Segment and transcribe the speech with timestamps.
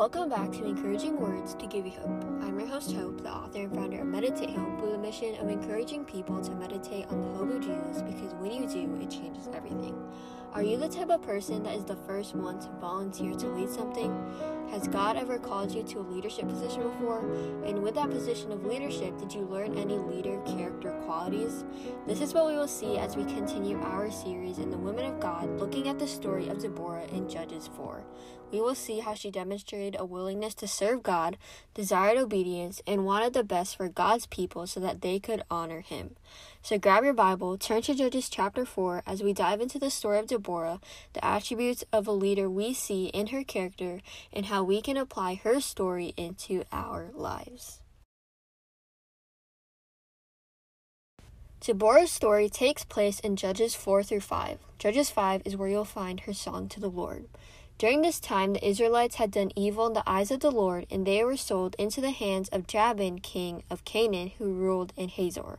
[0.00, 2.24] Welcome back to Encouraging Words to Give You Hope.
[2.40, 5.50] I'm your host, Hope, the author and founder of Meditate Hope, with a mission of
[5.50, 9.50] encouraging people to meditate on the hope of Jesus because when you do, it changes
[9.52, 9.94] everything.
[10.52, 13.70] Are you the type of person that is the first one to volunteer to lead
[13.70, 14.12] something?
[14.72, 17.20] Has God ever called you to a leadership position before?
[17.64, 21.64] And with that position of leadership, did you learn any leader character qualities?
[22.06, 25.20] This is what we will see as we continue our series in the Women of
[25.20, 28.04] God, looking at the story of Deborah in Judges 4.
[28.50, 31.38] We will see how she demonstrated a willingness to serve God,
[31.74, 36.16] desired obedience, and wanted the best for God's people so that they could honor Him.
[36.62, 40.18] So grab your Bible, turn to Judges chapter 4 as we dive into the story
[40.18, 40.78] of Deborah,
[41.14, 45.36] the attributes of a leader we see in her character, and how we can apply
[45.36, 47.80] her story into our lives.
[51.60, 54.58] Deborah's story takes place in Judges 4 through 5.
[54.78, 57.26] Judges 5 is where you'll find her song to the Lord.
[57.78, 61.06] During this time, the Israelites had done evil in the eyes of the Lord, and
[61.06, 65.58] they were sold into the hands of Jabin, king of Canaan, who ruled in Hazor.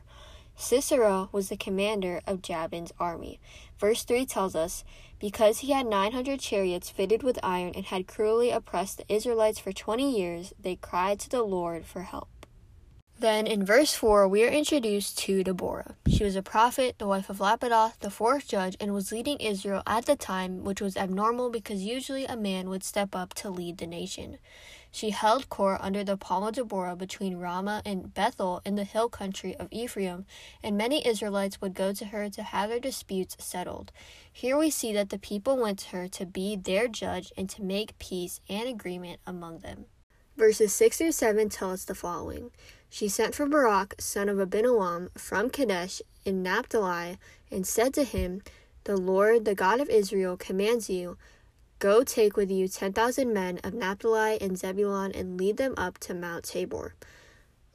[0.56, 3.40] Sisera was the commander of Jabin's army.
[3.78, 4.84] Verse 3 tells us,
[5.18, 9.72] Because he had 900 chariots fitted with iron and had cruelly oppressed the Israelites for
[9.72, 12.28] 20 years, they cried to the Lord for help.
[13.22, 15.94] Then in verse 4, we are introduced to Deborah.
[16.08, 19.84] She was a prophet, the wife of Lapidoth, the fourth judge, and was leading Israel
[19.86, 23.78] at the time, which was abnormal because usually a man would step up to lead
[23.78, 24.38] the nation.
[24.94, 29.08] She held court under the palm of Deborah between Ramah and Bethel in the hill
[29.08, 30.26] country of Ephraim,
[30.62, 33.90] and many Israelites would go to her to have their disputes settled.
[34.30, 37.62] Here we see that the people went to her to be their judge and to
[37.62, 39.86] make peace and agreement among them.
[40.36, 42.50] Verses 6 through 7 tell us the following.
[42.90, 47.18] She sent for Barak, son of Abinoam, from Kadesh in Naphtali,
[47.50, 48.42] and said to him,
[48.84, 51.16] The Lord, the God of Israel, commands you,
[51.82, 55.98] Go take with you ten thousand men of Naphtali and Zebulun, and lead them up
[55.98, 56.94] to Mount Tabor.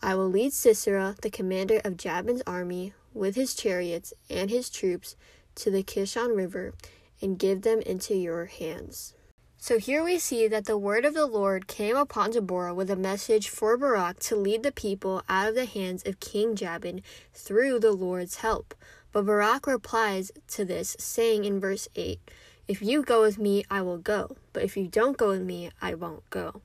[0.01, 5.17] I will lead Sisera, the commander of Jabin's army, with his chariots and his troops,
[5.55, 6.73] to the Kishon River,
[7.21, 9.13] and give them into your hands.
[9.57, 12.95] So here we see that the word of the Lord came upon Deborah with a
[12.95, 17.01] message for Barak to lead the people out of the hands of King Jabin
[17.33, 18.73] through the Lord's help.
[19.11, 22.21] But Barak replies to this, saying in verse 8,
[22.67, 25.71] If you go with me, I will go, but if you don't go with me,
[25.81, 26.61] I won't go.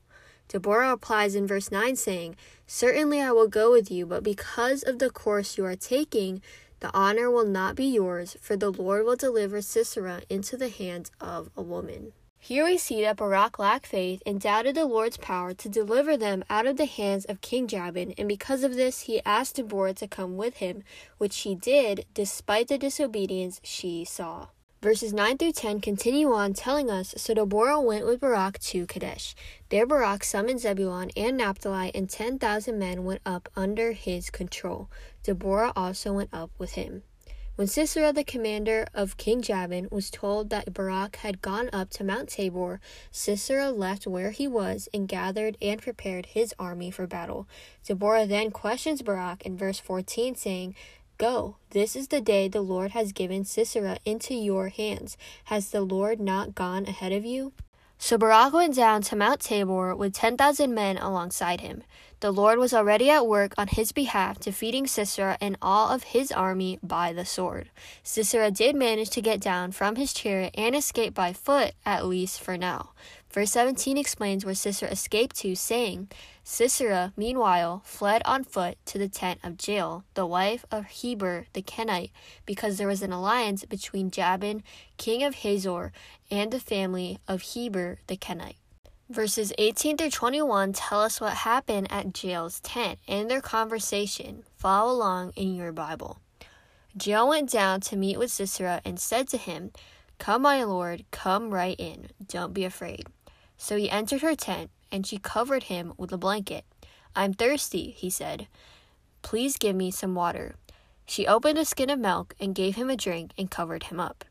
[0.48, 2.34] Deborah replies in verse 9, saying,
[2.66, 6.42] Certainly I will go with you, but because of the course you are taking,
[6.80, 11.12] the honor will not be yours, for the Lord will deliver Sisera into the hands
[11.20, 12.12] of a woman.
[12.36, 16.42] Here we see that Barak lacked faith and doubted the Lord's power to deliver them
[16.50, 20.08] out of the hands of King Jabin, and because of this, he asked Deborah to
[20.08, 20.82] come with him,
[21.18, 24.48] which she did despite the disobedience she saw.
[24.82, 29.36] Verses 9 through 10 continue on telling us So Deborah went with Barak to Kadesh.
[29.68, 34.90] There Barak summoned Zebulun and Naphtali, and 10,000 men went up under his control.
[35.22, 37.04] Deborah also went up with him.
[37.54, 42.02] When Sisera, the commander of King Jabin, was told that Barak had gone up to
[42.02, 42.80] Mount Tabor,
[43.12, 47.46] Sisera left where he was and gathered and prepared his army for battle.
[47.86, 50.74] Deborah then questions Barak in verse 14, saying,
[51.22, 55.16] Go, this is the day the Lord has given Sisera into your hands.
[55.44, 57.52] Has the Lord not gone ahead of you?
[57.96, 61.84] So Barak went down to Mount Tabor with 10,000 men alongside him.
[62.22, 66.30] The Lord was already at work on his behalf, defeating Sisera and all of his
[66.30, 67.68] army by the sword.
[68.04, 72.40] Sisera did manage to get down from his chariot and escape by foot, at least
[72.40, 72.90] for now.
[73.28, 76.10] Verse 17 explains where Sisera escaped to, saying,
[76.44, 81.62] Sisera, meanwhile, fled on foot to the tent of Jael, the wife of Heber the
[81.62, 82.12] Kenite,
[82.46, 84.62] because there was an alliance between Jabin,
[84.96, 85.90] king of Hazor,
[86.30, 88.61] and the family of Heber the Kenite.
[89.12, 94.42] Verses 18 through 21 tell us what happened at Jael's tent and their conversation.
[94.56, 96.18] Follow along in your Bible.
[96.98, 99.70] Jael went down to meet with Sisera and said to him,
[100.18, 102.08] Come, my lord, come right in.
[102.26, 103.06] Don't be afraid.
[103.58, 106.64] So he entered her tent and she covered him with a blanket.
[107.14, 108.46] I'm thirsty, he said.
[109.20, 110.54] Please give me some water.
[111.04, 114.24] She opened a skin of milk and gave him a drink and covered him up.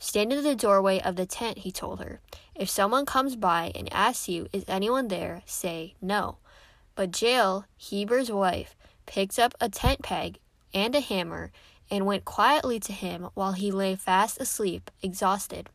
[0.00, 2.20] Stand in the doorway of the tent, he told her.
[2.54, 5.42] If someone comes by and asks you, Is anyone there?
[5.46, 6.38] say no.
[6.94, 10.38] But Jael, Heber's wife, picked up a tent peg
[10.72, 11.50] and a hammer
[11.90, 15.68] and went quietly to him while he lay fast asleep, exhausted.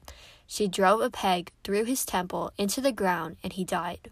[0.45, 4.11] She drove a peg through his temple into the ground, and he died.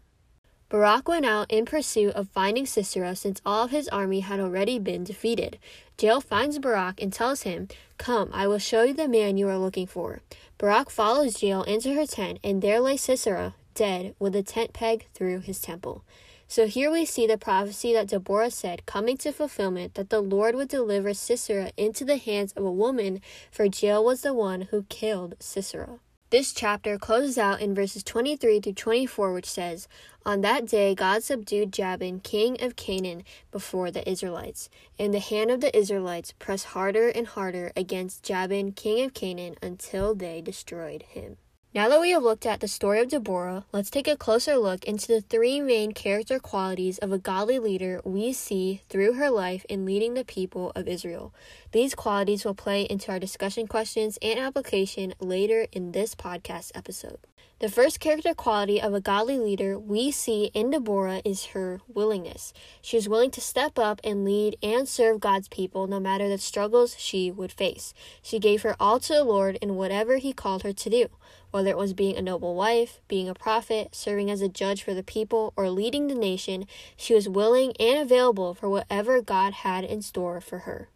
[0.71, 4.79] Barak went out in pursuit of finding Sisera since all of his army had already
[4.79, 5.59] been defeated.
[6.00, 9.57] Jael finds Barak and tells him, Come, I will show you the man you are
[9.57, 10.21] looking for.
[10.57, 15.07] Barak follows Jael into her tent, and there lay Sisera, dead with a tent peg
[15.13, 16.06] through his temple.
[16.47, 20.56] So here we see the prophecy that Deborah said coming to fulfillment that the Lord
[20.56, 23.19] would deliver Sisera into the hands of a woman,
[23.51, 26.00] for Jael was the one who killed Sisera.
[26.31, 29.89] This chapter closes out in verses 23 to 24, which says,
[30.25, 34.69] On that day God subdued Jabin, king of Canaan, before the Israelites.
[34.98, 39.56] And the hand of the Israelites pressed harder and harder against Jabin, king of Canaan,
[39.62, 41.36] until they destroyed him.
[41.73, 44.83] Now that we have looked at the story of Deborah, let's take a closer look
[44.83, 49.65] into the three main character qualities of a godly leader we see through her life
[49.69, 51.33] in leading the people of Israel.
[51.71, 57.19] These qualities will play into our discussion questions and application later in this podcast episode.
[57.62, 62.54] The first character quality of a godly leader we see in Deborah is her willingness.
[62.81, 66.40] She is willing to step up and lead and serve God's people no matter the
[66.40, 67.94] struggles she would face.
[68.24, 71.06] She gave her all to the Lord in whatever He called her to do.
[71.52, 74.96] Whether it was being a noble wife, being a prophet, serving as a judge for
[74.96, 76.66] the people, or leading the nation,
[76.98, 80.90] she was willing and available for whatever God had in store for her.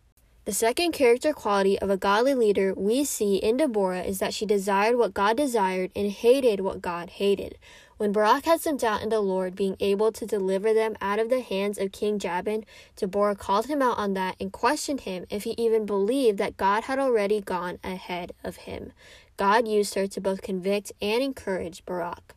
[0.45, 4.45] The second character quality of a godly leader we see in Deborah is that she
[4.45, 7.57] desired what God desired and hated what God hated.
[7.97, 11.31] When Barak had some doubt in the Lord being able to deliver them out of
[11.31, 12.63] the hands of King Jabin,
[12.95, 16.83] Deborah called him out on that and questioned him if he even believed that God
[16.83, 18.91] had already gone ahead of him.
[19.37, 22.35] God used her to both convict and encourage Barak.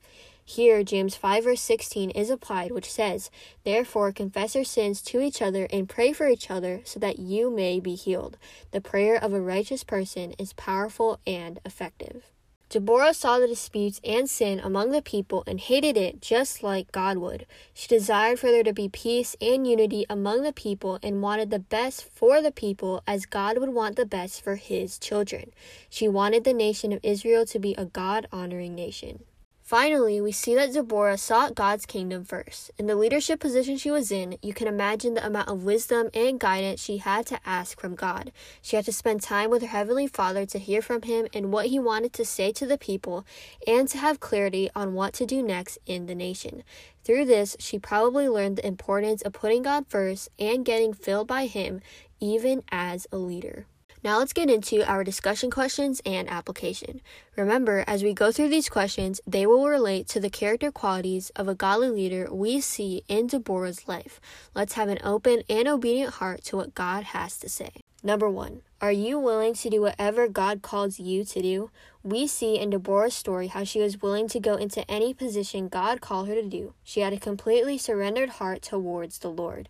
[0.51, 3.31] Here, James 5 verse 16 is applied, which says,
[3.65, 7.51] Therefore confess your sins to each other and pray for each other so that you
[7.51, 8.39] may be healed.
[8.71, 12.31] The prayer of a righteous person is powerful and effective.
[12.71, 17.19] Deborah saw the disputes and sin among the people and hated it just like God
[17.19, 17.45] would.
[17.75, 21.59] She desired for there to be peace and unity among the people and wanted the
[21.59, 25.53] best for the people as God would want the best for his children.
[25.91, 29.25] She wanted the nation of Israel to be a God honoring nation.
[29.69, 32.71] Finally, we see that Deborah sought God's kingdom first.
[32.79, 36.41] In the leadership position she was in, you can imagine the amount of wisdom and
[36.41, 38.33] guidance she had to ask from God.
[38.63, 41.67] She had to spend time with her Heavenly Father to hear from Him and what
[41.67, 43.27] He wanted to say to the people,
[43.67, 46.65] and to have clarity on what to do next in the nation.
[47.05, 51.45] Through this, she probably learned the importance of putting God first and getting filled by
[51.45, 51.83] Him,
[52.21, 53.67] even as a leader.
[54.05, 57.01] Now let's get into our discussion questions and application.
[57.37, 61.49] Remember, as we go through these questions, they will relate to the character qualities of
[61.49, 64.21] a godly leader we see in Deborah's life.
[64.55, 67.71] Let's have an open and obedient heart to what God has to say.
[68.01, 71.71] Number one, are you willing to do whatever God calls you to do?
[72.05, 76.01] We see in Deborah's story how she was willing to go into any position God
[76.01, 76.75] called her to do.
[76.85, 79.69] She had a completely surrendered heart towards the Lord.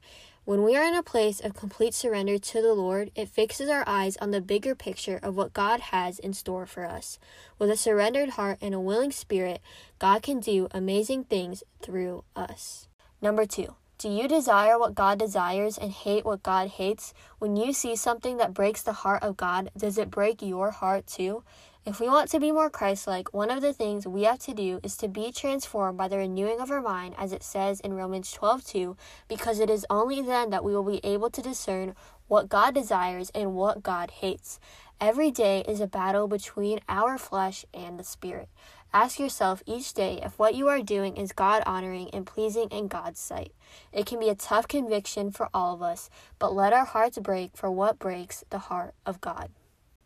[0.48, 3.84] When we are in a place of complete surrender to the Lord, it fixes our
[3.86, 7.18] eyes on the bigger picture of what God has in store for us.
[7.58, 9.60] With a surrendered heart and a willing spirit,
[9.98, 12.88] God can do amazing things through us.
[13.20, 17.12] Number two, do you desire what God desires and hate what God hates?
[17.38, 21.06] When you see something that breaks the heart of God, does it break your heart
[21.06, 21.42] too?
[21.88, 24.52] If we want to be more Christ like, one of the things we have to
[24.52, 27.94] do is to be transformed by the renewing of our mind, as it says in
[27.94, 28.96] Romans 12 2,
[29.26, 31.94] because it is only then that we will be able to discern
[32.26, 34.60] what God desires and what God hates.
[35.00, 38.50] Every day is a battle between our flesh and the Spirit.
[38.92, 42.88] Ask yourself each day if what you are doing is God honoring and pleasing in
[42.88, 43.54] God's sight.
[43.94, 47.56] It can be a tough conviction for all of us, but let our hearts break
[47.56, 49.48] for what breaks the heart of God.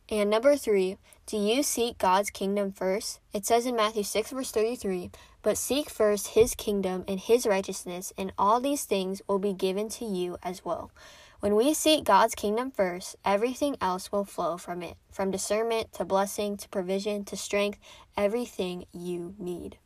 [0.08, 3.20] And number three, do you seek God's kingdom first?
[3.32, 5.10] It says in Matthew 6, verse 33,
[5.42, 9.88] But seek first his kingdom and his righteousness, and all these things will be given
[9.90, 10.90] to you as well.
[11.40, 16.04] When we seek God's kingdom first, everything else will flow from it, from discernment to
[16.04, 17.78] blessing to provision to strength,
[18.16, 19.78] everything you need.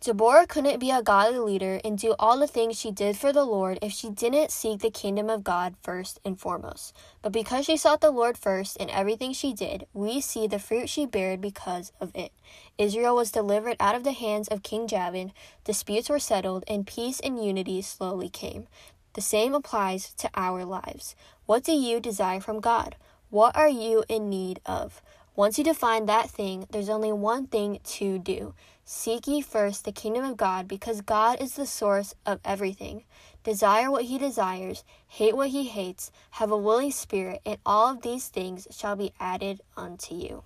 [0.00, 3.44] Deborah couldn't be a godly leader and do all the things she did for the
[3.44, 6.94] Lord if she didn't seek the kingdom of God first and foremost.
[7.20, 10.88] But because she sought the Lord first in everything she did, we see the fruit
[10.88, 12.30] she bared because of it.
[12.78, 15.32] Israel was delivered out of the hands of King Jabin,
[15.64, 18.68] disputes were settled, and peace and unity slowly came.
[19.14, 21.16] The same applies to our lives.
[21.46, 22.94] What do you desire from God?
[23.30, 25.02] What are you in need of?
[25.38, 28.52] Once you define that thing, there's only one thing to do
[28.84, 33.04] Seek ye first the kingdom of God, because God is the source of everything.
[33.44, 38.02] Desire what he desires, hate what he hates, have a willing spirit, and all of
[38.02, 40.42] these things shall be added unto you.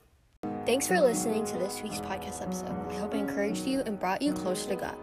[0.64, 2.70] Thanks for listening to this week's podcast episode.
[2.88, 4.96] I hope it encouraged you and brought you closer to God.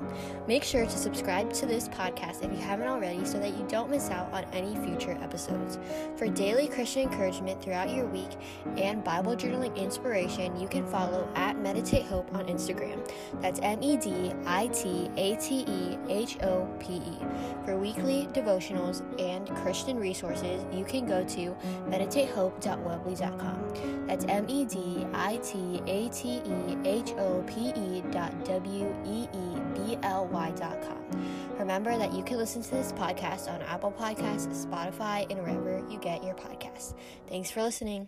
[0.47, 3.89] Make sure to subscribe to this podcast if you haven't already so that you don't
[3.89, 5.77] miss out on any future episodes.
[6.15, 8.29] For daily Christian encouragement throughout your week
[8.77, 13.05] and Bible journaling inspiration, you can follow at Meditate Hope on Instagram.
[13.41, 17.17] That's M E D I T A T E H O P E.
[17.65, 21.53] For weekly devotionals and Christian resources, you can go to
[21.89, 24.07] meditatehope.weebly.com.
[24.07, 28.45] That's M E D I T T A T E H O P E dot
[28.45, 31.03] W E E B L Y dot com.
[31.57, 35.97] Remember that you can listen to this podcast on Apple Podcasts, Spotify, and wherever you
[35.99, 36.93] get your podcasts.
[37.27, 38.07] Thanks for listening.